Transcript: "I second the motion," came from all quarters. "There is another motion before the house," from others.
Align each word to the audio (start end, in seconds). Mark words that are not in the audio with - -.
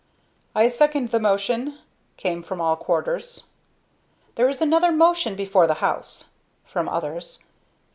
"I 0.55 0.67
second 0.67 1.11
the 1.11 1.19
motion," 1.19 1.77
came 2.17 2.41
from 2.41 2.59
all 2.59 2.75
quarters. 2.75 3.49
"There 4.33 4.49
is 4.49 4.59
another 4.59 4.91
motion 4.91 5.35
before 5.35 5.67
the 5.67 5.75
house," 5.75 6.29
from 6.65 6.89
others. 6.89 7.43